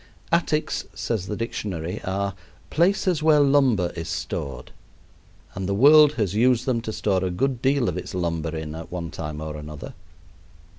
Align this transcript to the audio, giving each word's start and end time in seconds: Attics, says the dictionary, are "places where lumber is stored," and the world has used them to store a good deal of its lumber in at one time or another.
Attics, 0.31 0.85
says 0.95 1.27
the 1.27 1.35
dictionary, 1.35 2.01
are 2.03 2.33
"places 2.71 3.21
where 3.21 3.39
lumber 3.39 3.91
is 3.95 4.09
stored," 4.09 4.71
and 5.53 5.69
the 5.69 5.75
world 5.75 6.13
has 6.13 6.33
used 6.33 6.65
them 6.65 6.81
to 6.81 6.91
store 6.91 7.23
a 7.23 7.29
good 7.29 7.61
deal 7.61 7.87
of 7.87 7.99
its 7.99 8.15
lumber 8.15 8.57
in 8.57 8.73
at 8.73 8.91
one 8.91 9.11
time 9.11 9.39
or 9.39 9.55
another. 9.55 9.93